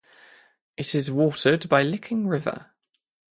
It 0.77 0.95
is 0.95 1.11
watered 1.11 1.69
by 1.69 1.83
Licking 1.83 2.25
River. 2.27 2.71